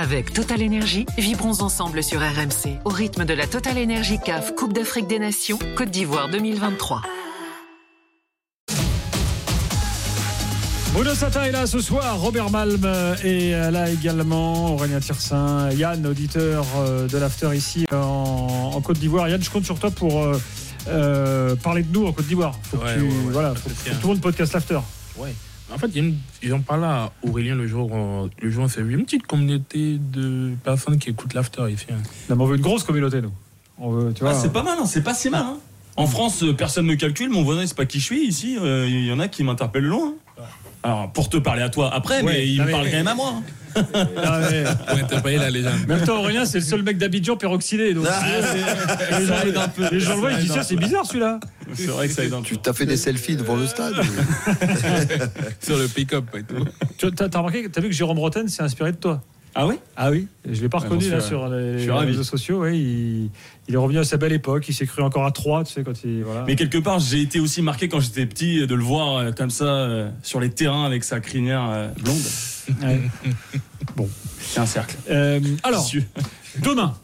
[0.00, 4.72] Avec Total Énergie, vibrons ensemble sur RMC au rythme de la Total Énergie CAF Coupe
[4.72, 7.02] d'Afrique des Nations Côte d'Ivoire 2023.
[10.92, 12.88] Bruno Satin est là ce soir, Robert Malm
[13.24, 16.64] est là également, Aurélien Tirsin, Yann, auditeur
[17.10, 19.28] de l'After ici en, en Côte d'Ivoire.
[19.28, 20.40] Yann, je compte sur toi pour euh,
[20.86, 22.56] euh, parler de nous en Côte d'Ivoire.
[22.72, 24.78] Ouais, ouais, ouais, voilà, faut, tout le monde podcast l'After.
[25.16, 25.34] Ouais.
[25.72, 25.90] En fait,
[26.42, 30.54] ils en parlé à Aurélien le jour, euh, le jour, c'est une petite communauté de
[30.64, 31.86] personnes qui écoutent l'after ici.
[31.90, 31.96] hein.
[32.30, 33.32] Non, mais on veut une grosse communauté, nous.
[33.78, 35.42] On veut, tu vois, Ah, c'est pas mal, hein, c'est pas si mal.
[35.44, 35.58] hein.
[35.96, 37.28] En France, euh, personne ne calcule.
[37.28, 38.26] Mon voisin, c'est pas qui je suis.
[38.26, 40.14] Ici, euh, il y en a qui m'interpellent loin.
[40.82, 43.08] Alors, pour te parler à toi après, Ouais, mais il non, me parle quand même
[43.08, 43.34] à moi.
[44.16, 45.74] Ah, mais- Pour interpeller la légende.
[45.84, 47.94] En même temps, Aurélien, c'est le seul mec d'Abidjan peroxydé.
[47.94, 48.24] Donc, Ah,
[49.20, 49.34] les, gens,
[49.92, 51.38] les gens le voient, ils disent ça, c'est bizarre celui-là.
[51.74, 52.44] C'est vrai que ça aide un peu.
[52.44, 53.94] Tu t'as fait des selfies devant le stade
[55.60, 56.64] Sur le pick-up et tout.
[56.96, 59.22] Tu as remarqué, tu as vu que Jérôme Roten s'est inspiré de toi?
[59.54, 59.76] Ah oui?
[59.96, 62.60] Ah oui Je l'ai pas Ouais, reconnu là sur les, réseaux sociaux.
[62.60, 63.30] ouais, il,
[63.66, 64.68] il est revenu à sa belle époque.
[64.68, 66.22] Il s'est cru encore à 3, tu sais, quand il.
[66.22, 66.44] Voilà.
[66.46, 69.50] Mais quelque part, j'ai été aussi marqué quand j'étais petit de le voir euh, comme
[69.50, 72.82] ça euh, sur les terrains avec sa crinière euh, blonde.
[72.82, 73.00] Ouais.
[74.38, 74.96] C'est un cercle.
[75.62, 75.90] Alors,
[76.62, 76.94] demain.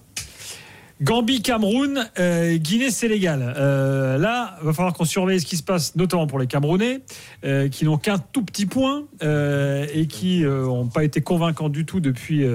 [1.02, 3.54] Gambie, Cameroun, euh, Guinée, Sénégal.
[3.56, 7.00] Euh, là, va falloir qu'on surveille ce qui se passe, notamment pour les Camerounais,
[7.44, 11.84] euh, qui n'ont qu'un tout petit point euh, et qui n'ont pas été convaincants du
[11.84, 12.46] tout depuis,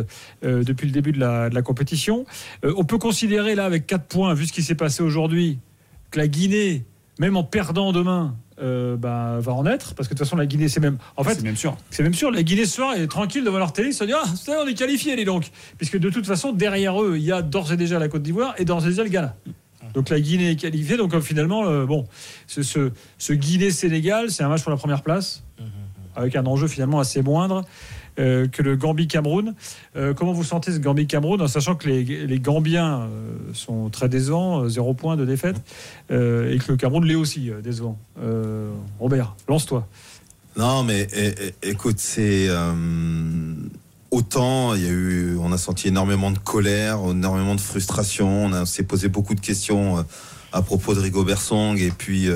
[0.41, 2.25] depuis le début de la, compétition.
[2.63, 5.59] On peut considérer là, avec 4 points, vu ce qui s'est passé aujourd'hui,
[6.11, 6.85] que la Guinée,
[7.19, 10.45] même en perdant demain, euh, bah, va en être, parce que de toute façon, la
[10.45, 10.97] Guinée, c'est même.
[11.15, 11.77] En fait, c'est même sûr.
[11.89, 14.16] c'est même sûr, la Guinée ce soir est tranquille devant leur télé, ils se disent
[14.21, 15.49] Ah, ça on est qualifié, les donc.
[15.77, 18.55] Puisque de toute façon, derrière eux, il y a d'ores et déjà la Côte d'Ivoire
[18.57, 19.35] et d'ores et déjà le Ghana.
[19.93, 20.97] Donc la Guinée est qualifiée.
[20.97, 22.05] Donc euh, finalement, euh, bon,
[22.47, 25.44] ce, ce, ce Guinée-Sénégal, c'est un match pour la première place,
[26.16, 27.63] avec un enjeu finalement assez moindre.
[28.20, 29.56] Euh, que le Gambie-Cameroun.
[29.95, 33.08] Euh, comment vous sentez ce Gambie-Cameroun en sachant que les, Gambiens euh,
[33.53, 35.58] sont très décevants, zéro point de défaite,
[36.09, 37.97] et que le Cameroun l'est aussi décevant.
[39.00, 39.88] Robert, lance-toi.
[40.58, 41.08] Non, mais
[41.63, 42.50] écoute, c'est
[44.12, 48.46] autant il y a eu, on a senti énormément de colère, énormément de frustration.
[48.46, 50.03] On, s'est posé beaucoup de questions
[50.52, 52.28] à propos de Rigobert Song et puis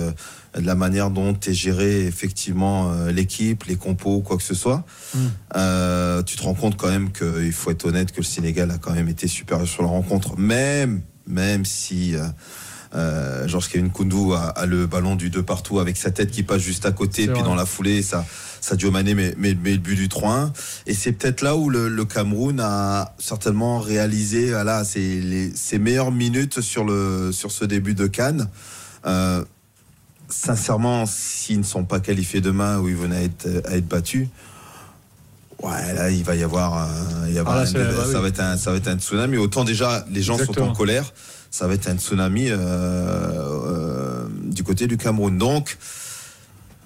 [0.56, 4.84] de la manière dont est géré effectivement euh, l'équipe, les compos, quoi que ce soit.
[5.16, 5.20] Mm.
[5.56, 8.78] Euh, tu te rends compte quand même qu'il faut être honnête que le Sénégal a
[8.78, 12.16] quand même été supérieur sur la rencontre, même même si.
[12.16, 12.26] euh,
[12.96, 16.44] euh, Georges Kevin Koundou a, a le ballon du deux partout avec sa tête qui
[16.44, 17.44] passe juste à côté, puis vrai.
[17.44, 18.24] dans la foulée, ça,
[18.62, 20.52] Sadio Mané met, met, met le but du 3-1.
[20.86, 25.80] Et c'est peut-être là où le, le Cameroun a certainement réalisé voilà, ses, les- ses
[25.80, 28.48] meilleures minutes sur, le, sur ce début de Cannes.
[29.08, 29.44] Euh,
[30.34, 34.28] sincèrement, s'ils ne sont pas qualifiés demain ou ils venaient à être, à être battus,
[35.62, 38.04] ouais, là, il va y avoir, un- il y avoir Ah, là, un- c'est- bah
[38.06, 38.22] ça, oui.
[38.24, 39.38] va être un, ça va être un tsunami.
[39.38, 41.14] Autant déjà, les gens sont en colère,
[41.52, 45.38] ça va être un tsunami euh, euh, du côté du Cameroun.
[45.38, 45.78] Donc,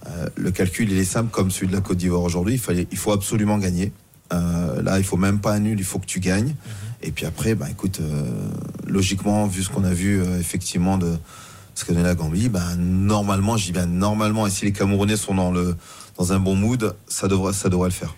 [0.07, 2.55] euh, le calcul, il est simple comme celui de la Côte d'Ivoire aujourd'hui.
[2.55, 3.91] Il, fallait, il faut absolument gagner.
[4.29, 6.53] Là, il faut même pas un nul, il faut que tu gagnes.
[7.01, 8.01] Et puis après, bah, écoute,
[8.85, 11.17] logiquement, vu ce qu'on a vu effectivement de
[11.77, 15.15] ce que donne la Gambie, bah, normalement, je dis bien normalement, et si les Camerounais
[15.15, 15.75] sont dans, le,
[16.17, 18.15] dans un bon mood, ça devrait, ça devrait le faire.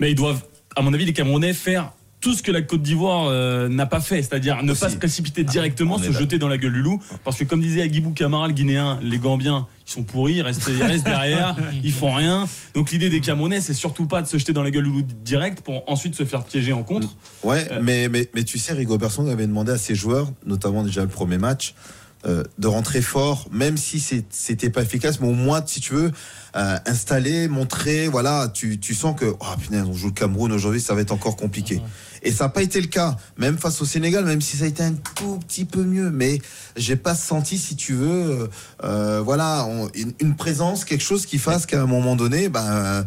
[0.00, 0.42] Mais ils doivent,
[0.74, 1.92] à mon avis, les Camerounais faire
[2.22, 5.44] tout ce que la Côte d'Ivoire euh, n'a pas fait, c'est-à-dire ne pas se précipiter
[5.44, 6.20] directement, on est se là.
[6.20, 7.00] jeter dans la gueule du loup.
[7.22, 10.66] Parce que comme disait Agibou Camara, le Guinéen, les Gambiens, ils sont pourris, ils restent,
[10.66, 12.48] ils restent derrière, ils font rien.
[12.74, 15.02] Donc l'idée des Camerounais, c'est surtout pas de se jeter dans la gueule du loup
[15.22, 17.14] direct pour ensuite se faire piéger en contre.
[17.44, 17.80] Ouais, Euh.
[17.82, 21.08] mais, mais, mais tu sais, Rigo Persson avait demandé à ses joueurs, notamment déjà le
[21.08, 21.74] premier match,
[22.26, 24.00] euh, de rentrer fort, même si
[24.30, 26.10] c'était pas efficace, mais au moins, si tu veux,
[26.56, 30.80] euh, installer, montrer, voilà, tu, tu sens que, oh punaise, on joue le Cameroun aujourd'hui,
[30.80, 31.80] ça va être encore compliqué.
[32.22, 34.66] Et ça n'a pas été le cas, même face au Sénégal, même si ça a
[34.66, 36.40] été un tout petit peu mieux, mais
[36.76, 38.48] j'ai pas senti, si tu veux,
[38.82, 43.04] euh, voilà, on- une, une présence, quelque chose qui fasse qu'à un moment donné, ben,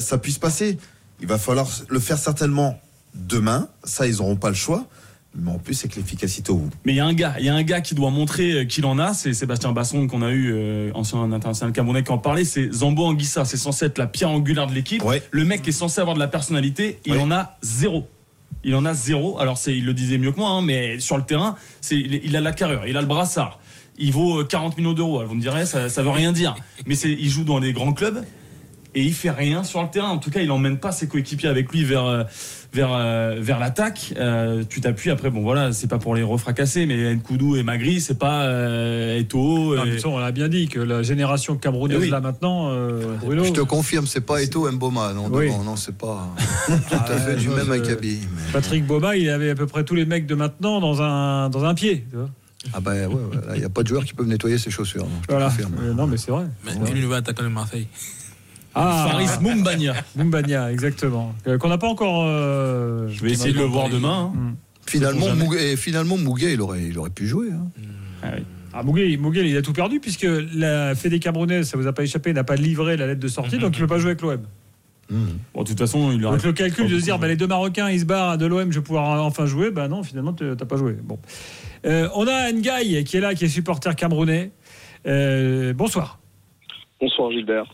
[0.00, 0.78] ça puisse passer.
[1.20, 2.80] Il va falloir le faire certainement
[3.14, 4.86] demain, ça ils n'auront pas le choix,
[5.34, 6.70] mais en plus c'est que l'efficacité au bout.
[6.84, 8.64] Mais il y a un gars, il y a un gars qui doit montrer euh,
[8.64, 12.18] qu'il en a, c'est Sébastien Basson qu'on a eu, euh, ancien international camerounais qui en
[12.18, 15.02] parlait, c'est Zambo Anguissa, c'est censé être la pierre angulaire de l'équipe.
[15.04, 15.22] Ouais.
[15.30, 17.18] Le mec qui est censé avoir de la personnalité, il Ouais.
[17.20, 18.08] en a zéro.
[18.64, 19.38] Il en a zéro.
[19.38, 22.20] Alors c'est, il le disait mieux que moi, hein, mais sur le terrain, c'est, il
[22.24, 23.60] il a la carrure, il a le brassard.
[23.98, 25.24] Il vaut euh, 40 millions d'euros.
[25.24, 26.54] Vous me direz, ça, ça veut rien dire.
[26.86, 28.24] Mais il joue dans des grands clubs.
[28.98, 30.08] Et il fait rien sur le terrain.
[30.08, 32.24] En tout cas, il emmène pas ses coéquipiers avec lui vers euh,
[32.72, 34.12] vers euh, vers l'attaque.
[34.18, 35.30] Euh, tu t'appuies après.
[35.30, 39.76] Bon voilà, c'est pas pour les refracasser, mais Nkoudou et Magri, c'est pas euh, Eto'o.
[39.76, 42.10] Non, mais et- ça, on l'a bien dit que la génération camerounaise Eh oui.
[42.10, 43.44] là maintenant, euh, Bruno.
[43.44, 45.48] Je te confirme, c'est pas Eto Mboma, non, Oui.
[45.64, 46.28] non, c'est pas
[46.66, 48.18] tout à fait du ouais, même je- acabit.
[48.22, 51.48] mais- Patrick Boba, il avait à peu près tous les mecs de maintenant dans un
[51.50, 52.04] dans un pied.
[52.10, 52.28] tu vois.
[52.74, 53.14] Ah ben ouais, ouais,
[53.54, 55.04] il n'y a pas de joueurs qui peuvent nettoyer ses chaussures.
[55.04, 55.46] non, je te Voilà.
[55.46, 55.74] confirme.
[55.80, 56.44] Euh, non, mais c'est vrai.
[56.66, 57.86] Mais et le nouveau attaquant de Marseille.
[58.74, 59.94] Ah, Faris Mumbagna.
[60.16, 61.34] Mumbagna, exactement.
[61.46, 62.24] Euh, Qu'on n'a pas encore.
[62.26, 64.32] euh, Je vais essayer de le voir demain.
[64.34, 64.38] hein.
[64.38, 64.54] Hmm.
[64.86, 65.34] Finalement.
[65.34, 67.48] Mouguet, et finalement, Mouguet, il aurait, il aurait pu jouer.
[67.52, 68.30] hein.
[68.72, 72.02] Ah, Mouguet, Mouguet, il a tout perdu puisque la Fédé Camerounaise, ça vous a pas
[72.04, 74.22] échappé, n'a pas livré la lettre de sortie, donc il ne peut pas jouer avec
[74.22, 74.40] l'OM.
[75.10, 75.38] Mhm.
[75.54, 77.88] Bon, de toute façon, il Donc le calcul de se dire, bah, les deux Marocains,
[77.90, 80.54] ils se barrent de l'OM, je vais pouvoir enfin jouer, bah non, finalement, tu n'as
[80.56, 80.92] pas joué.
[81.02, 81.18] Bon.
[81.86, 84.50] Euh, on a Ngaï qui est là, qui est supporter camerounais.
[85.06, 86.18] Euh, bonsoir.
[87.00, 87.64] Bonsoir Gilbert.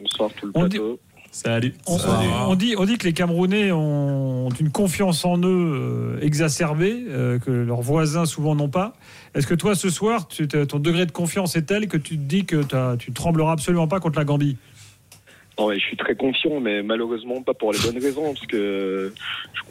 [0.00, 0.98] Bonsoir tout le On plateau.
[1.30, 1.74] Salut.
[1.86, 2.28] On, Salut.
[2.48, 7.38] on dit, on dit que les Camerounais ont une confiance en eux euh, exacerbée, euh,
[7.38, 8.94] que leurs voisins souvent n'ont pas.
[9.34, 12.22] Est-ce que toi, ce soir, tu- ton degré de confiance est tel que tu te
[12.22, 12.62] dis que
[12.96, 14.56] tu trembleras absolument pas contre la Gambie?
[15.58, 19.12] Non, ouais, je suis très confiant, mais malheureusement pas pour les bonnes raisons, parce que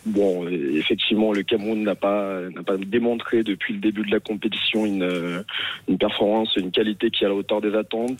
[0.06, 4.85] bon, effectivement, le Cameroun n'a pas n'a pas démontré depuis le début de la compétition
[4.85, 5.44] une euh,
[5.88, 8.19] une performance, une qualité qui est à la hauteur des attentes.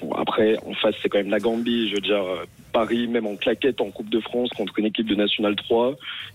[0.00, 1.88] Bon, après, en face, c'est quand même la Gambie.
[1.88, 5.06] Je veux dire, euh, Paris, même en claquette en Coupe de France contre une équipe
[5.06, 5.94] de National 3,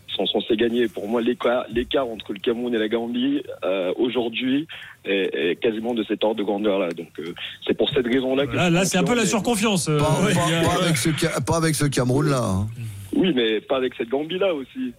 [0.09, 0.87] ils sont censés gagner.
[0.87, 4.67] Pour moi, l'écart l'écart entre le Cameroun et la Gambie euh, aujourd'hui
[5.05, 6.89] est, est quasiment de cet ordre de grandeur là.
[6.89, 7.33] Donc, euh,
[7.67, 9.87] c'est pour cette raison-là que Là, là c'est un peu la surconfiance.
[9.89, 12.41] euh, Pas, ouais, pas- il y a- pas avec ce, Ca- pas avec ce Cameroun-là.
[12.43, 12.67] hein.
[13.15, 14.93] Oui, mais pas avec cette Gambie-là aussi.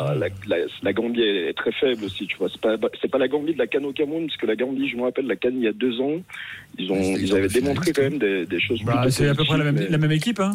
[0.00, 2.48] Euh, la, la, la Gambie est très faible aussi, tu vois.
[2.50, 4.88] C'est pas, c'est pas la Gambie de la canne au Cameroun, parce que la Gambie,
[4.88, 6.20] je me rappelle, la canne il y a deux ans,
[6.78, 8.82] ils, ont, ils avaient démontré quand même des, des choses.
[8.84, 10.40] Bah, c'est à peu près la même, la équipe.
[10.40, 10.52] Hein.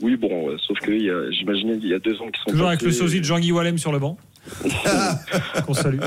[0.00, 2.42] Oui, bon, euh, sauf que il y a- j'imaginais qu'il y a deux ans qu'ils
[2.44, 2.50] sont.
[2.50, 4.16] Toujours avec le sosie de Jean-Guy Wallem sur le banc.
[5.66, 6.00] Qu'on salue.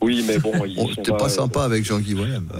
[0.00, 2.48] Oui, mais bon, ils Oh, sont T'es pas sympa avec Jean-Guy Wallem.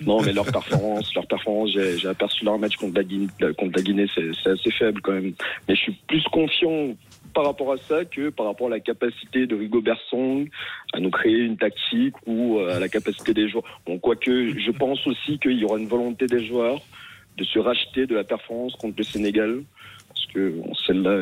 [0.00, 3.26] Non, mais leur performance, leur performance, j'ai j'ai aperçu leur match contre la Guinée,
[3.58, 5.32] contre la Guinée, c'est c'est assez faible quand même.
[5.68, 6.94] Mais je suis plus confiant
[7.38, 10.50] par rapport à ça que par rapport à la capacité de Rigo Bersong
[10.92, 13.62] à nous créer une tactique ou euh, à la capacité des joueurs.
[13.86, 16.80] Bon, quoique, je pense aussi qu'il y aura une volonté des joueurs
[17.36, 19.62] de se racheter de la performance contre le Sénégal.
[20.08, 21.16] Parce que bon, celle-là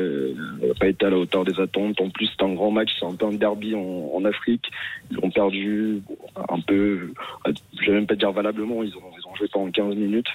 [0.66, 2.00] n'a pas été à la hauteur des attentes.
[2.00, 4.70] En plus, c'est un grand match, c'est un peu un derby en, en Afrique.
[5.10, 6.00] Ils ont perdu
[6.48, 7.12] un peu,
[7.44, 10.30] je vais même pas dire valablement, ils ont, ils ont joué pendant 15 minutes.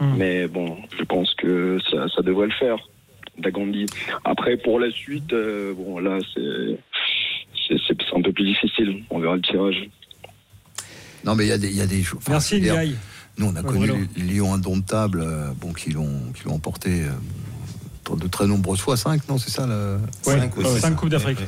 [0.00, 0.16] Hum.
[0.18, 2.78] Mais bon, je pense que ça, ça devrait le faire,
[4.24, 6.78] Après, pour la suite, euh, bon, là, c'est
[8.16, 9.02] un peu plus difficile.
[9.10, 9.88] On verra le tirage.
[11.24, 12.62] Non, mais il y a des, il y a des enfin, Merci.
[13.36, 14.06] Nous, on a Ouais, connu Bruno.
[14.16, 18.96] les Lions indomptables, euh, bon, qui l'ont, qui l'ont emporté euh, de très nombreuses fois.
[18.96, 19.98] Cinq, non, c'est ça le...
[20.26, 20.50] Ouais.
[20.96, 21.38] Coupes d'Afrique.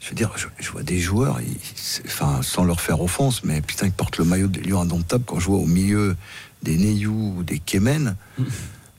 [0.00, 1.56] Je veux dire, je, je vois des joueurs, ils-
[2.04, 5.24] enfin, sans leur faire offense, mais putain, ils portent le maillot des Lions indomptables.
[5.24, 6.14] Quand je vois au milieu
[6.62, 8.16] des Neyou ou des Kemen,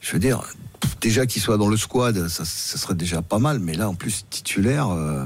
[0.06, 0.42] je veux dire,
[1.02, 3.58] déjà qu'ils soient dans le squad, ça, ça serait déjà pas mal.
[3.60, 5.26] Mais là, en plus, titulaire, euh,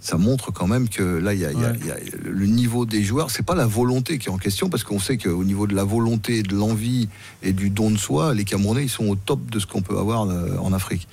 [0.00, 1.78] ça montre quand même que là, il y a, il y a- Ouais.
[1.80, 1.96] il y a
[2.30, 3.30] le niveau des joueurs.
[3.30, 5.84] C'est pas la volonté qui est en question, parce qu'on sait qu'au niveau de la
[5.84, 7.08] volonté, de l'envie
[7.42, 9.98] et du don de soi, les Camerounais, ils sont au top de ce qu'on peut
[9.98, 11.08] avoir euh, en Afrique.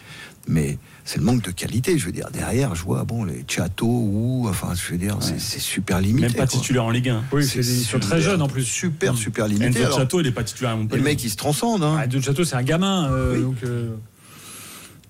[0.48, 2.30] Mais c'est le manque de qualité, je veux dire.
[2.32, 6.28] Derrière, je vois, bon, les Chateau ou, enfin, je veux dire, c'est- c'est super limité.
[6.28, 6.60] Même pas quoi.
[6.60, 7.24] titulaire en Ligue 1.
[7.32, 8.64] Oui, c'est sont très jeunes en plus.
[8.64, 9.84] Super, super limité.
[9.86, 11.02] Alors, Chateau, il est pas titulaire à les Montpellier.
[11.04, 11.84] mecs, ils se transcendent.
[11.84, 11.98] hein.
[12.00, 12.06] Ah,
[12.44, 13.10] c'est un gamin.
[13.12, 13.42] euh, Oui.
[13.44, 13.96] donc, euh,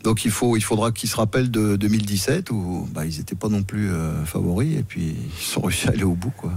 [0.03, 3.49] Donc il, faut, il faudra qu'ils se rappellent de 2017 où bah, ils n'étaient pas
[3.49, 6.29] non plus euh, favoris et puis ils sont réussi à aller au bout.
[6.37, 6.51] Quoi.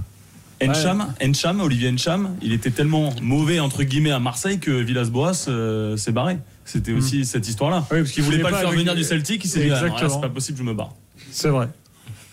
[0.61, 5.95] Encham, Encham, Olivier Encham, il était tellement mauvais entre guillemets à Marseille que Villas-Boas euh,
[5.97, 6.37] s'est barré.
[6.65, 7.85] C'était aussi cette histoire-là.
[7.91, 10.21] Oui, parce Il voulait pas, le faire venir du Celtic, il s'est dit ah, c'est
[10.21, 10.93] pas possible, je me barre.
[11.31, 11.69] C'est vrai.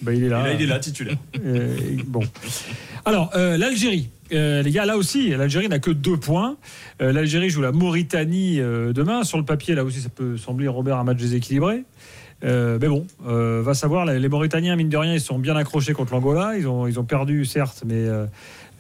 [0.03, 0.43] Bah, il est Et là.
[0.43, 1.17] là, il est là, titulaire.
[1.45, 2.21] Euh, bon.
[3.05, 4.11] Alors, euh, l'Algérie.
[4.33, 6.57] Euh, les gars, là aussi, l'Algérie n'a que deux points.
[7.01, 9.25] L'Algérie joue la Mauritanie demain.
[9.25, 11.85] Sur le papier, là aussi, ça peut sembler, Robert, un match déséquilibré.
[12.45, 15.95] Euh, mais bon, euh, va savoir, les Mauritaniens, mine de rien, ils sont bien accrochés
[15.95, 16.57] contre l'Angola.
[16.57, 18.27] Ils ont, ils ont perdu, certes, mais euh,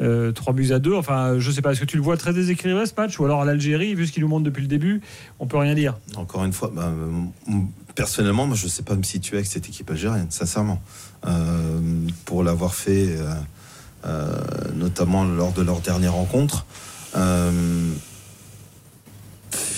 [0.01, 0.95] euh, 3 buts à 2.
[0.95, 3.45] Enfin, je sais pas, est-ce que tu le vois très déséquilibré ce match Ou alors
[3.45, 5.01] l'Algérie, vu ce qu'il nous montre depuis le début,
[5.39, 5.97] on peut rien dire?
[6.17, 7.53] Encore une fois, bah, euh,
[7.95, 10.81] personnellement, moi, je ne sais pas me situer avec cette équipe algérienne, sincèrement.
[11.27, 11.81] Euh,
[12.25, 13.35] pour l'avoir fait, euh,
[14.07, 14.33] euh,
[14.75, 16.67] notamment lors de leur dernière rencontre.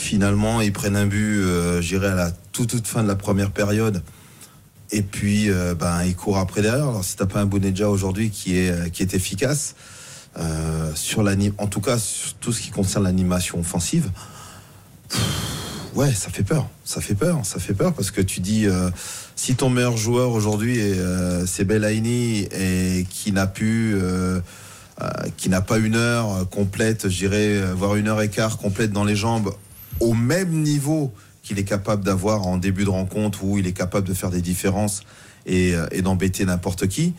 [0.09, 3.09] Euh, finalement, ils prennent un but, euh, je dirais, à la toute, toute fin de
[3.09, 4.03] la première période.
[4.91, 6.89] Et puis, euh, ben, ils courent après derrière.
[6.89, 9.75] Alors, si tu n'as pas un Bounedja aujourd'hui qui est, qui est efficace,
[10.39, 11.25] euh, sur
[11.59, 14.11] en tout cas, sur tout ce qui concerne l'animation offensive,
[15.95, 16.69] ouais, ça fait peur.
[16.85, 17.41] Ça fait peur.
[17.45, 18.91] Ça fait peur parce que tu dis, euh,
[19.37, 24.41] si ton meilleur joueur aujourd'hui est, euh, c'est Belaïni et qui n'a pu, euh,
[25.03, 29.05] euh, qui n'a pas une heure complète, euh, voire une heure et quart complète dans
[29.05, 29.53] les jambes,
[30.01, 31.13] au même niveau
[31.43, 34.43] qu'il est capable d'avoir en début de rencontre où il est capable de faire des
[34.43, 35.03] différences
[35.47, 37.15] et, euh, et d'embêter n'importe qui.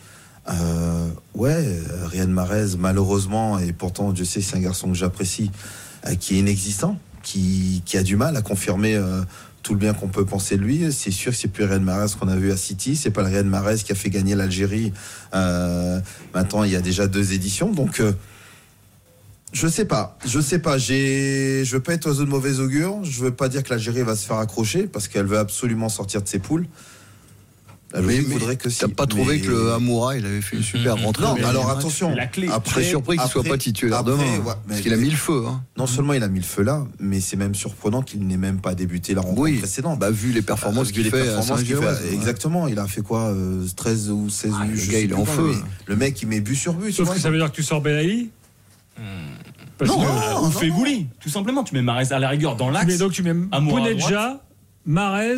[0.48, 5.50] Euh, ouais, euh, Ryan Marez, malheureusement, et pourtant, je sais, c'est un garçon que j'apprécie,
[6.06, 9.22] euh, qui est inexistant, qui, qui a du mal à confirmer euh,
[9.62, 10.92] tout le bien qu'on peut penser de lui.
[10.92, 13.28] C'est sûr que c'est plus Ryan Marez qu'on a vu à City, c'est pas le
[13.28, 14.92] Ryan Marez qui a fait gagner l'Algérie.
[15.34, 16.00] euh,
[16.34, 18.02] maintenant, il y a déjà deux éditions, donc.
[19.52, 20.78] Je sais pas, je sais pas.
[20.78, 23.02] J'ai, je veux pas être oiseau de mauvais augure.
[23.04, 26.22] Je veux pas dire que l'Algérie va se faire accrocher parce qu'elle veut absolument sortir
[26.22, 26.66] de ses poules.
[27.92, 28.78] La Mais, voudrait que si.
[28.78, 31.42] t'as pas trouvé mais- que le Amoura, il avait fait une super rentrée Non, mais
[31.42, 32.14] alors attention.
[32.14, 32.46] la clé.
[32.46, 34.22] Je Après, surpris qu'il soit pas titulaire après, demain.
[34.22, 35.42] ouais, parce mais- qu'il a mis le feu.
[35.48, 35.64] Hein.
[35.76, 38.60] Non seulement il a mis le feu là, mais c'est même surprenant qu'il n'ait même
[38.60, 39.98] pas débuté la rencontre Oui, précédente.
[39.98, 42.14] bah, vu les performances Vu qu'il les fait performances fait.
[42.14, 45.14] Exactement, il a fait quoi euh, 13 ou 16 Ah, ou le gars, il est
[45.14, 45.52] en feu.
[45.86, 46.92] Le mec, il met but sur but.
[46.92, 48.30] Sauf que ça veut dire que tu sors Belaïli.
[49.78, 51.64] Parce Non, que- ou Fegouli, tout simplement.
[51.64, 52.86] Tu mets Marez à la rigueur dans tu l'axe.
[52.86, 54.40] mets- donc tu mets Bounedja,
[54.84, 55.36] Marez,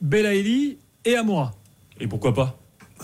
[0.00, 1.52] Belaïli et Amoura.
[2.00, 2.58] Et pourquoi pas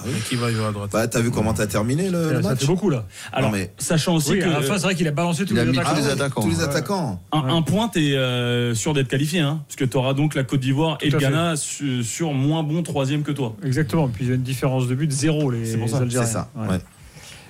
[0.04, 0.90] Mais Qui va jouer à droite?
[0.92, 2.60] Bah, t'as vu comment t'as terminé le, le Ça match?
[2.60, 3.06] fait beaucoup là.
[3.32, 5.56] Alors, mais- sachant aussi Oui, que à la fin, c'est vrai qu'il a balancé tous
[5.56, 5.94] a les mis attaquants.
[5.94, 6.42] tous les ouais, attaquants.
[6.42, 7.22] Tous les attaquants.
[7.32, 7.50] un, Ouais.
[7.52, 10.98] un point, t'es euh, sûr d'être qualifié, hein, parce que t'auras donc la Côte d'Ivoire
[11.00, 14.08] et le Ghana su- sur moins bon troisième que toi, Exactement.
[14.08, 16.02] Puis il y a une différence de but de zéro les, C'est pour ça, les
[16.04, 16.26] Algériens.
[16.26, 16.50] C'est ça.
[16.56, 16.68] Ouais.
[16.68, 16.80] ouais.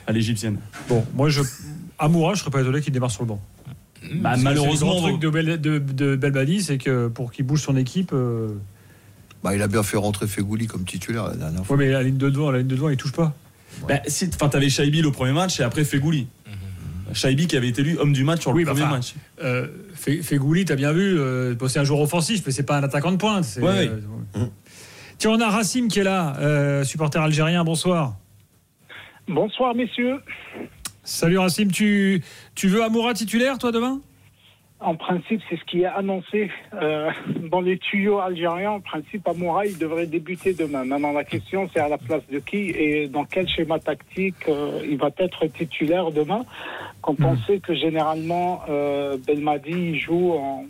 [0.07, 0.59] à l'égyptienne.
[0.87, 1.41] Bon, moi je
[2.05, 3.41] Amoura, je serais pas étonné qu'il démarre sur le banc.
[4.17, 7.63] Bah, C'est- malheureusement, le truc de, Bel, de, de Belbadi, c'est que pour qu'il bouge
[7.63, 8.49] son équipe, euh,
[9.43, 11.77] Bah, il a bien fait rentrer Fegouli comme titulaire la dernière fois.
[11.77, 13.35] ouais, mais la ligne de devant, la ligne de devant, il touche pas.
[13.89, 16.27] bah, si, enfin, t'avais Shaibi le premier match et après Fegouli.
[17.13, 19.15] Shaibi qui avait été élu homme du match sur le Oui, bah, premier enfin, match.
[19.43, 22.83] Euh, Fe- Fegouli, t'as bien vu, euh, c'est un joueur offensif, mais c'est pas un
[22.83, 23.45] attaquant de pointe.
[23.45, 23.89] c'est, Ouais,
[24.37, 24.47] euh,
[25.19, 27.63] Tiens, on a Racim qui est là, euh, supporter algérien.
[27.63, 28.17] Bonsoir.
[29.29, 30.19] Bonsoir messieurs.
[31.05, 32.23] Salut Racim, tu,
[32.55, 34.01] tu veux Amoura titulaire, toi, demain?
[34.81, 37.11] En principe, c'est ce qui est annoncé euh,
[37.51, 38.73] dans les tuyaux algériens.
[38.73, 40.85] En principe, Amoura, il devrait débuter demain.
[40.85, 44.81] Maintenant, la question, c'est à la place de qui et dans quel schéma tactique euh,
[44.85, 46.45] il va être titulaire demain?
[47.01, 50.65] Quand on sait que généralement, euh, Belmadi joue en-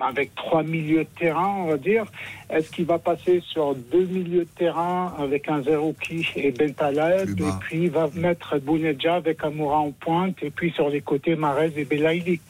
[0.00, 2.04] avec trois milieux de terrain, on va dire.
[2.50, 7.44] Est-ce qu'il va passer sur deux milieux de terrain avec un Zerouki et Bentaleb et
[7.60, 11.72] puis il va mettre Bounedja avec Amoura en pointe et puis sur les côtés Marez
[11.76, 12.40] et Belaïli.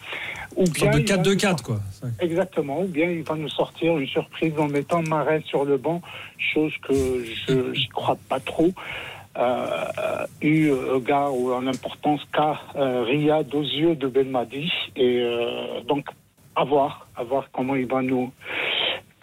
[0.56, 1.80] Ou sorte de il va 4-2-4, quoi.
[2.20, 2.80] Exactement.
[2.80, 6.00] Ou bien il va nous sortir une surprise en mettant Marais sur le banc,
[6.38, 8.72] chose que je n'y crois pas trop.
[9.38, 14.68] Euh, eu égard ou en importance qu'a euh, Riyad aux yeux de Belmadi.
[14.96, 16.06] Et euh, donc,
[16.58, 18.32] à voir, à voir comment il va nous.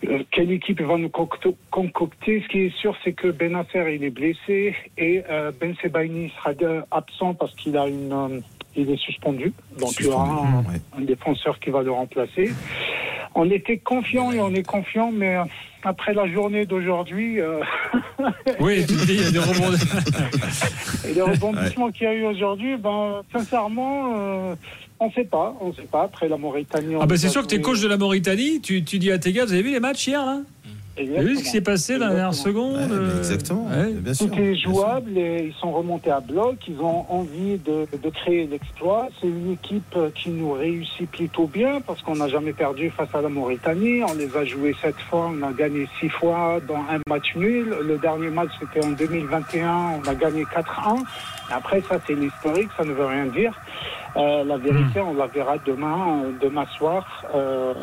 [0.07, 4.03] euh, quelle équipe il va nous concocter Ce qui est sûr, c'est que Benasser il
[4.03, 6.51] est blessé et euh, Ben Sebaini sera
[6.91, 8.39] absent parce qu'il a une, euh,
[8.75, 9.51] il est suspendu.
[9.79, 10.79] Donc il y aura un, Ouais.
[10.97, 12.51] un défenseur qui va le remplacer.
[13.37, 15.35] On était confiant et on est confiant, mais
[15.83, 17.59] après la journée d'aujourd'hui euh,
[18.61, 19.83] Oui, tu te dis, il y a des rebondis.
[21.05, 24.55] et les rebondissements qu'il y a eu aujourd'hui, ben sincèrement, euh,
[24.99, 26.03] on ne sait pas, on sait pas.
[26.03, 28.83] Après la Mauritanie, Ah, bah, c'est sûr que t'es jouer- coach de la Mauritanie, tu,
[28.83, 30.39] tu dis à tes gars, vous avez vu les matchs hier, là?
[30.97, 33.65] Vous avez vu ce qui s'est passé dans la dernière seconde Ouais, euh, exactement.
[33.67, 33.91] ouais.
[33.91, 34.27] Bien sûr.
[34.27, 34.71] Tout est bien sûr.
[34.71, 36.55] jouable et ils sont remontés à bloc.
[36.69, 39.09] Ils ont envie de, de créer l'exploit.
[39.19, 43.19] C'est une équipe qui nous réussit plutôt bien parce qu'on n'a jamais perdu face à
[43.19, 44.03] la Mauritanie.
[44.09, 47.75] On les a joués sept fois, on a gagné six fois dans un match nul.
[47.85, 51.03] Le dernier match c'était en 2021, on a gagné 4-1.
[51.51, 53.53] Après ça c'est l'historique, ça ne veut rien dire.
[54.17, 57.23] Euh, la vérité, on la verra demain, euh, demain soir.
[57.35, 57.73] Euh,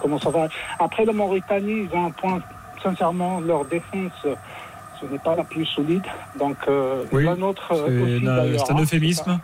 [0.00, 0.48] comment ça va?
[0.78, 2.40] Après la Mauritanie, ils ont un point.
[2.82, 4.10] Sincèrement, leur défense,
[5.00, 6.02] ce n'est pas la plus solide.
[6.38, 8.82] Donc, euh, Oui, la nôtre C'est aussi, un- d'ailleurs, c'est un hein.
[8.82, 9.40] euphémisme.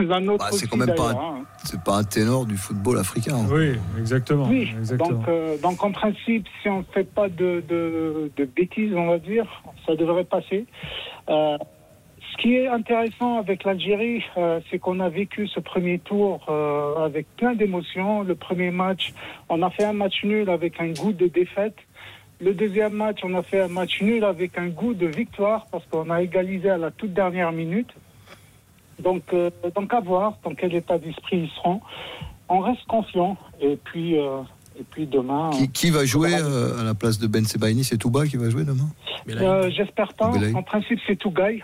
[0.00, 1.44] la nôtre Bah, c'est aussi, quand même pas d'ailleurs, hein.
[1.62, 3.36] C'est pas un ténor du football africain.
[3.36, 3.46] hein.
[3.52, 4.46] Oui, exactement.
[4.48, 5.10] Oui, exactement.
[5.20, 9.06] donc, euh, donc en principe, si on ne fait pas de, de, de bêtises, on
[9.06, 9.46] va dire,
[9.86, 10.66] ça devrait passer.
[12.34, 17.04] Ce qui est intéressant avec l'Algérie, euh, c'est qu'on a vécu ce premier tour euh,
[17.04, 18.22] avec plein d'émotions.
[18.24, 19.14] Le premier match,
[19.48, 21.76] on a fait un match nul avec un goût de défaite.
[22.40, 25.84] Le deuxième match, on a fait un match nul avec un goût de victoire parce
[25.86, 27.90] qu'on a égalisé à la toute dernière minute.
[29.00, 31.80] Donc, euh, donc à voir dans quel état d'esprit ils seront.
[32.48, 34.40] On reste confiant et puis, euh,
[34.78, 35.50] et puis demain.
[35.50, 37.84] Qui, qui va jouer euh, à la place de Ben Sebaini?
[37.84, 38.88] C'est Touba qui va jouer demain?
[39.28, 40.32] Euh, J'espère pas.
[40.54, 41.62] En principe, c'est Tougaï.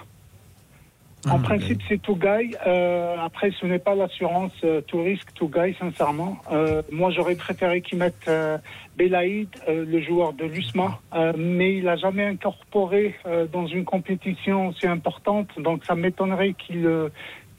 [1.29, 1.43] En Mmh.
[1.43, 2.57] principe, c'est tout gagne.
[2.67, 6.39] Euh, après, ce n'est pas l'assurance euh, tout risque, tout sincèrement.
[6.51, 8.57] Euh, moi, j'aurais préféré qu'ils mettent euh,
[8.97, 10.99] Belaïd, le joueur de l'USMA,
[11.37, 13.15] mais il n'a jamais incorporé
[13.53, 15.49] dans une compétition aussi importante.
[15.59, 17.11] Donc, ça m'étonnerait qu'il le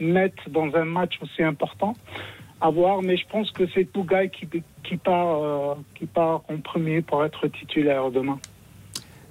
[0.01, 1.93] mette dans un match aussi important.
[2.59, 4.47] À voir, mais je pense que c'est tout gagne qui,
[4.83, 8.37] qui, part, euh, qui part en premier pour être titulaire demain.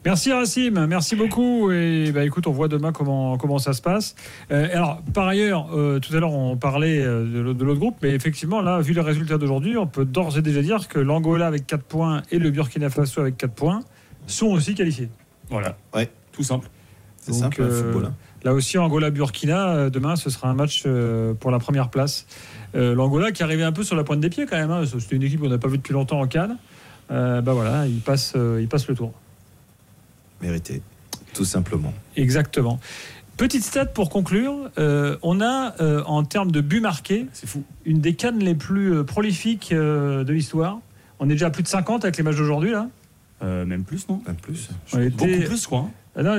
[0.06, 1.70] Merci Racim, merci beaucoup.
[1.70, 4.14] Et bah, écoute, on voit demain comment, comment ça se passe.
[4.50, 8.10] Euh, alors, par ailleurs, euh, tout à l'heure, on parlait euh, de l'autre groupe, mais
[8.10, 11.66] effectivement, là, vu les résultats d'aujourd'hui, on peut d'ores et déjà dire que l'Angola avec
[11.66, 13.80] 4 points et le Burkina Faso avec 4 points
[14.26, 15.10] sont aussi qualifiés.
[15.50, 15.76] Voilà.
[15.94, 16.08] Ouais.
[16.32, 16.68] Tout simple.
[17.18, 18.04] C'est simple, le football.
[18.06, 18.14] hein.
[18.42, 20.84] Là aussi, Angola-Burkina, demain, ce sera un match
[21.40, 22.26] pour la première place.
[22.72, 24.70] L'Angola qui arrivait un peu sur la pointe des pieds quand même.
[24.70, 24.84] hein.
[24.86, 26.56] C'était une équipe qu'on n'a pas vue depuis longtemps en Cannes.
[27.10, 29.12] Bah voilà, il passe, il passe le tour.
[30.42, 30.82] Mérité,
[31.34, 31.92] tout simplement.
[32.16, 32.78] Exactement.
[33.36, 37.62] Petite stat pour conclure, euh, on a euh, en termes de buts marqués C'est fou.
[37.86, 40.78] une des cannes les plus euh, prolifiques euh, de l'histoire.
[41.20, 42.88] On est déjà à plus de 50 avec les matchs d'aujourd'hui là.
[43.42, 44.20] Euh, même plus, non?
[44.26, 44.68] Un plus.
[44.92, 45.78] On était, Beaucoup plus, quoi.
[45.78, 45.90] hein.
[46.16, 46.38] Ah non,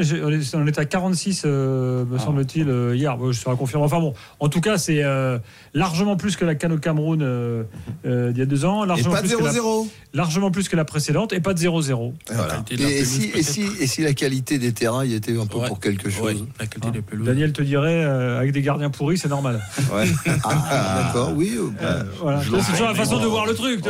[0.53, 2.19] on était à 46 euh, me Ah.
[2.19, 3.15] semble-t-il euh, hier.
[3.17, 3.85] Bon, je serai confirmé.
[3.85, 5.39] Enfin bon, en tout cas c'est euh,
[5.73, 7.63] largement plus que la canne au Cameroun euh,
[8.05, 9.87] euh, d'il y a deux ans, Et largement pas de plus, que la, 0-0.
[10.13, 12.11] largement plus que la précédente et pas de 0-0.
[12.29, 12.63] Et voilà.
[12.69, 15.57] Et, et si, et, si, et si la qualité des terrains y était un peu
[15.59, 15.67] Ouais.
[15.67, 17.25] pour quelque chose Ouais, la qualité des pelouses.
[17.27, 19.61] Daniel te dirait euh, avec des gardiens pourris c'est normal.
[19.93, 20.05] Ouais.
[20.43, 21.53] Ah, d'accord, oui.
[21.81, 22.03] euh.
[22.19, 22.41] Voilà.
[22.43, 23.81] C'est toujours la façon de voir le truc.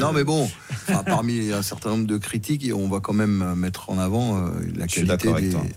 [0.00, 0.48] Non, mais bon,
[0.88, 4.03] enfin, parmi un certain nombre de critiques, on va quand même mettre en avant
[4.36, 5.28] euh, la qualité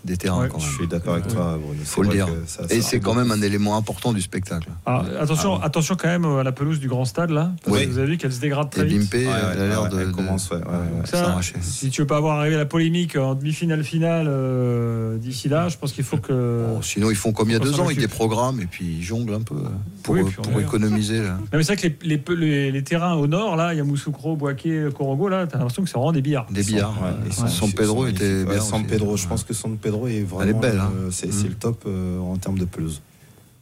[0.04, 0.42] des, terrains.
[0.42, 1.80] Ouais, quand Je suis d'accord avec toi, Bruno.
[1.84, 2.26] Faut le dire.
[2.26, 4.68] que ça- Et c'est quand même un élément important du spectacle.
[4.86, 7.52] Ah, attention, Ah attention quand même à la pelouse du grand stade là.
[7.64, 7.86] Parce Oui.
[7.86, 9.00] que vous avez vu qu'elle se dégrade Et très vite.
[9.02, 10.96] Bimpé, Ouais, elle a l'air ouais, de, elle de- commence, ouais, ouais, ouais.
[10.98, 11.54] Donc ça, s'arracher.
[11.60, 15.76] si tu veux pas voir arriver la polémique en demi-finale finale euh, d'ici là, je
[15.76, 16.66] pense qu'il faut que.
[16.68, 19.02] Bon, sinon, ils font comme il y a deux ans, ils programmes et puis ils
[19.02, 19.68] jonglent un peu euh,
[20.02, 20.22] pour, Oui,
[20.62, 21.18] économiser.
[21.22, 21.32] là.
[21.38, 24.88] Non, mais c'est vrai que les, les, les- les terrains au nord, là, Yamoussoukro, Boaké,
[24.96, 26.46] Korogo, là, t'as l'impression que c'est vraiment des billards.
[26.50, 26.94] Des billards.
[27.26, 28.17] Ils sont- San ils sont Pedro magnifiques.
[28.22, 28.60] Était Ouais, bien.
[28.64, 28.86] San.
[28.86, 30.42] Pedro, je pense que San Pedro est vraiment.
[30.42, 30.92] Elle est belle, hein.
[30.96, 31.48] euh, c'est c'est Mm.
[31.50, 33.00] le top euh, en termes de pelouse.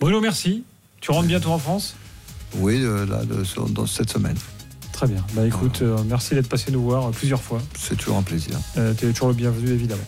[0.00, 0.64] Bruno, merci.
[1.00, 1.94] Tu rentres bientôt en France?
[2.58, 4.36] Oui, euh, là, de- sur- dans cette semaine.
[4.92, 5.24] Très bien.
[5.34, 7.60] Bah écoute, euh, merci d'être passé nous voir plusieurs fois.
[7.78, 8.58] C'est toujours un plaisir.
[8.78, 10.00] Euh, T'es toujours le bienvenu, évidemment.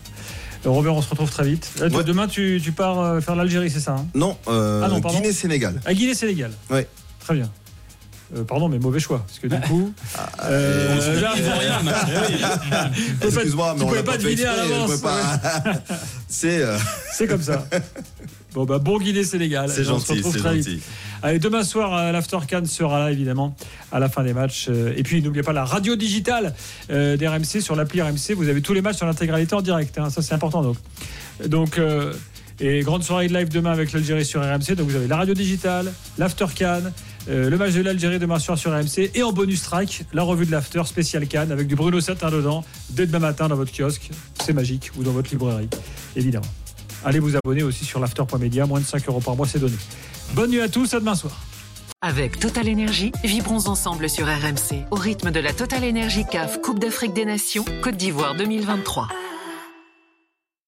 [0.67, 1.71] Euh, Robert, on se retrouve très vite.
[1.79, 2.05] Là, tu- Ouais.
[2.05, 4.07] Demain, tu, tu pars faire l'Algérie, c'est ça hein?
[4.15, 4.99] Non, euh, Ah non.
[5.01, 5.81] Guinée-Sénégal.
[5.85, 6.53] À Guinée-Sénégal.
[6.71, 6.89] Ouais.
[7.21, 7.51] Très bien.
[8.37, 9.25] Euh, pardon, mais mauvais choix.
[9.27, 9.93] Parce que du coup.
[10.45, 11.33] euh, là-
[11.83, 11.93] mais-
[12.95, 14.91] Tu peux pas- Excuse-moi, mais on pouvais l'a pas pas deviner à l'avance,
[16.29, 16.77] C'est euh,
[17.13, 17.67] C'est comme ça.
[18.55, 19.69] Bon, bah, bon Guinée-Sénégal.
[19.71, 20.81] c'est On se gentil, retrouve c'est gentil.
[21.23, 23.55] Allez, demain soir, euh, l'After Can sera là, évidemment,
[23.93, 24.67] à la fin des matchs.
[24.71, 26.55] Euh, Et puis, n'oubliez pas la radio digitale
[26.91, 28.33] euh, d'RMC sur l'appli RMC.
[28.35, 29.99] Vous avez tous les matchs sur l'intégralité en direct.
[29.99, 30.09] hein.
[30.09, 30.63] Ça, c'est important.
[30.63, 30.77] Donc,
[31.47, 32.15] donc euh,
[32.59, 34.75] et grande soirée de live demain avec l'Algérie sur RMC.
[34.77, 36.81] Donc, vous avez la radio digitale, l'After Can,
[37.29, 39.11] euh, le match de l'Algérie demain soir sur RMC.
[39.15, 42.65] Et en bonus track, la revue de l'After spécial Can avec du Bruno Satin dedans,
[42.91, 44.11] dès demain matin dans votre kiosque.
[44.43, 44.91] C'est magique.
[44.99, 45.69] Ou dans votre librairie,
[46.17, 46.47] évidemment.
[47.05, 48.67] Allez vous abonner aussi sur l'after.media.
[48.67, 49.77] Moins de 5 euros par mois, c'est donné.
[50.33, 50.95] Bonne nuit à tous.
[50.95, 51.39] À demain soir.
[52.01, 56.79] Avec Total Énergie, vibrons ensemble sur RMC au rythme de la Total Énergie CAF Coupe
[56.79, 59.09] d'Afrique des Nations Côte d'Ivoire 2023.